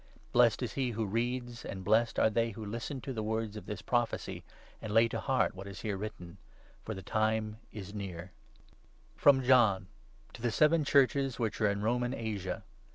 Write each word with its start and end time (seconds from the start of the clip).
Blessed 0.31 0.63
is 0.63 0.73
he 0.73 0.89
who 0.89 1.05
reads, 1.05 1.63
and 1.63 1.83
blessed 1.83 2.17
are 2.17 2.31
they 2.31 2.49
who 2.49 2.65
listen 2.65 3.01
to, 3.01 3.13
the 3.13 3.21
words 3.21 3.55
of 3.55 3.67
this 3.67 3.83
prophecy, 3.83 4.43
and 4.81 4.91
lay 4.91 5.07
to 5.07 5.19
heart 5.19 5.53
what 5.53 5.67
is 5.67 5.81
here 5.81 5.95
written; 5.95 6.37
for 6.83 6.95
The 6.95 7.03
Time 7.03 7.57
is 7.71 7.93
near. 7.93 8.31
I.— 8.31 8.31
MESSAGES 9.31 9.43
TO 9.43 9.43
THE 9.43 9.43
SEVEN 9.43 9.43
CHURCHES. 9.43 9.43
From 9.43 9.43
John, 9.47 9.87
to 10.33 10.41
the 10.41 10.51
seven 10.51 10.83
Churches 10.83 11.37
which 11.37 11.61
are 11.61 11.69
in 11.69 11.83
Roman 11.83 12.15
Asia. 12.15 12.63